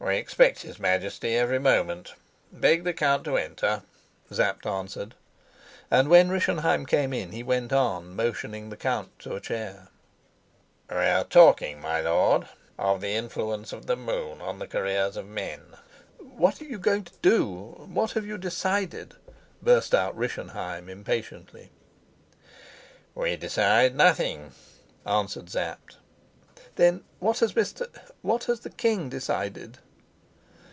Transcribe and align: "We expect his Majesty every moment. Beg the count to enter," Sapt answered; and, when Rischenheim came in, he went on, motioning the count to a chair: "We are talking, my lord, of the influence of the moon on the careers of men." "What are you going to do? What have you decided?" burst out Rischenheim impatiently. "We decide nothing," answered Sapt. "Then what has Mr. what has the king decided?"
"We 0.00 0.16
expect 0.16 0.62
his 0.62 0.78
Majesty 0.78 1.34
every 1.36 1.58
moment. 1.58 2.14
Beg 2.52 2.84
the 2.84 2.92
count 2.92 3.24
to 3.24 3.36
enter," 3.36 3.82
Sapt 4.30 4.64
answered; 4.64 5.16
and, 5.90 6.08
when 6.08 6.28
Rischenheim 6.30 6.86
came 6.86 7.12
in, 7.12 7.32
he 7.32 7.42
went 7.42 7.72
on, 7.72 8.14
motioning 8.14 8.70
the 8.70 8.76
count 8.76 9.18
to 9.18 9.34
a 9.34 9.40
chair: 9.40 9.88
"We 10.88 10.98
are 10.98 11.24
talking, 11.24 11.80
my 11.80 12.00
lord, 12.00 12.48
of 12.78 13.00
the 13.00 13.10
influence 13.16 13.72
of 13.72 13.86
the 13.86 13.96
moon 13.96 14.40
on 14.40 14.60
the 14.60 14.68
careers 14.68 15.16
of 15.16 15.26
men." 15.26 15.76
"What 16.20 16.60
are 16.62 16.66
you 16.66 16.78
going 16.78 17.02
to 17.02 17.16
do? 17.20 17.44
What 17.92 18.12
have 18.12 18.24
you 18.24 18.38
decided?" 18.38 19.16
burst 19.60 19.96
out 19.96 20.16
Rischenheim 20.16 20.88
impatiently. 20.88 21.72
"We 23.16 23.34
decide 23.36 23.96
nothing," 23.96 24.52
answered 25.04 25.50
Sapt. 25.50 25.96
"Then 26.76 27.02
what 27.18 27.40
has 27.40 27.54
Mr. 27.54 27.88
what 28.22 28.44
has 28.44 28.60
the 28.60 28.70
king 28.70 29.08
decided?" 29.08 29.78